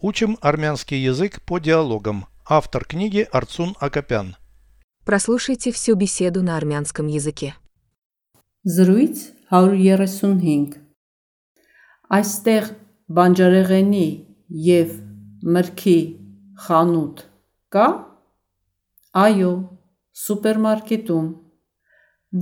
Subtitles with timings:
[0.00, 2.26] Учим армянский язык по диалогам.
[2.46, 4.36] Автор книги Арцун Акопян.
[5.04, 7.54] Прослушайте всю беседу на армянском языке.
[8.64, 9.16] Զրույց
[9.50, 10.78] 135
[12.08, 12.68] Այստեղ
[13.16, 14.06] բանջարեղենի
[14.48, 14.94] եւ
[15.54, 16.00] մրգի
[16.64, 17.22] խանութ
[17.74, 17.86] կա?
[19.24, 19.52] Այո,
[20.22, 21.28] սուպերմարկետում։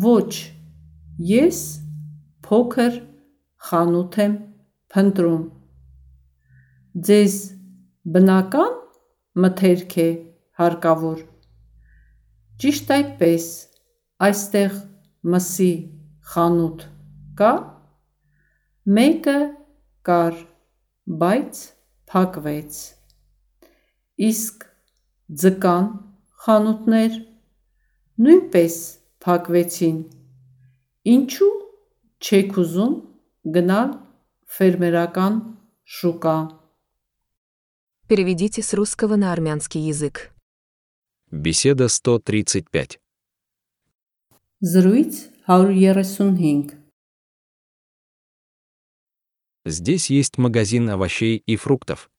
[0.07, 0.33] Ոչ,
[1.31, 1.61] ես
[2.47, 3.01] փոքր
[3.69, 4.35] խանութ եմ
[4.95, 5.45] փնտրում։
[6.97, 7.35] Ձեզ
[8.09, 8.71] բնական
[9.45, 10.07] մթերք է
[10.57, 11.19] հարկավոր։
[12.63, 13.49] Ճիշտ այդպես,
[14.29, 14.79] այստեղ
[15.35, 15.69] մսի
[16.33, 16.87] խանութ
[17.43, 17.53] կա։
[18.97, 19.37] Մեկը
[20.09, 20.41] կար,
[21.21, 21.63] բայց
[22.15, 22.81] փակվեց։
[24.33, 24.69] Իսկ
[25.45, 25.95] ձկան
[26.49, 27.23] խանութներ
[28.25, 28.83] նույնպես
[29.27, 30.05] փակվեցին։
[31.13, 31.55] Ինչու
[32.25, 33.01] չեք ուզում
[33.59, 33.99] գնալ
[34.57, 35.43] ֆերմերական
[35.99, 36.39] շուկա։
[38.12, 40.34] Переведите с русского на армянский язык.
[41.32, 43.00] Беседа 135.
[44.60, 46.78] Զրույց 135
[49.64, 52.10] Здесь есть магазин овощей и фруктов.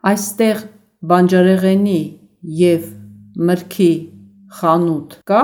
[0.00, 0.60] Այստեղ
[1.04, 2.00] բանջարեղենի
[2.60, 2.84] եւ
[3.48, 3.92] մրգի
[4.60, 5.40] խանութ կա։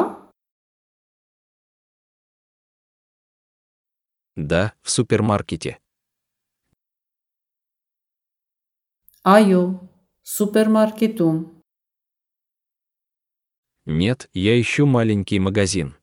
[4.36, 5.80] Да, в супермаркете.
[9.26, 9.62] Այո,
[10.22, 11.38] սուպերմարկետում։
[13.86, 15.94] Нет, я ищу маленький магазин.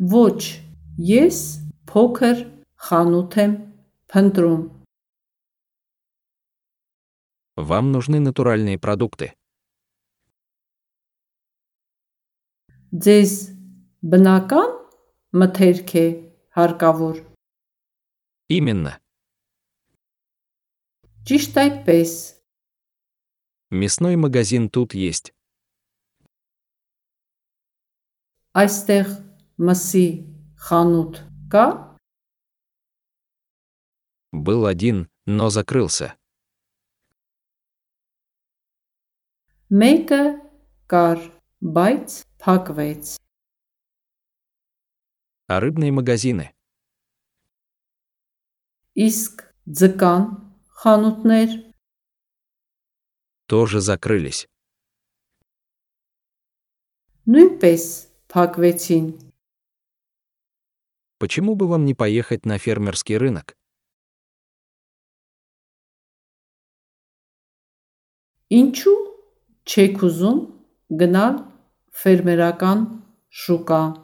[0.00, 0.60] Ոչ,
[0.96, 1.38] ես
[1.88, 2.38] փոքր
[2.86, 3.52] խանութ եմ
[4.12, 4.62] փնտրում։
[7.60, 9.32] Вам нужны натуральные продукты.
[12.90, 13.36] Ձեզ
[14.00, 14.72] բնական
[15.36, 16.06] մթերք է
[16.56, 17.20] հարկավոր։
[18.48, 18.96] Именно.
[21.27, 22.39] Чиштайпейс.
[23.71, 25.33] Мясной магазин тут есть.
[28.53, 29.07] Айстер
[29.57, 31.97] Маси Ханут Ка.
[34.31, 36.15] Был один, но закрылся.
[39.69, 40.39] Мейка
[40.85, 41.17] Кар
[41.59, 43.17] Байт паквейц.
[45.47, 46.53] А рыбные магазины?
[48.93, 50.44] Иск Дзыкан
[50.84, 51.70] խանութներ
[53.46, 54.46] Тоже закрылись.
[57.30, 57.82] նույնպես
[58.32, 59.06] փակվեցին։
[61.18, 63.54] Почему бы вам не поехать на фермерский рынок?
[68.50, 68.96] Ինչու
[69.62, 70.38] չեք ուզում
[71.02, 71.36] գնալ
[72.02, 72.86] ֆերմերական
[73.30, 74.03] շուկա։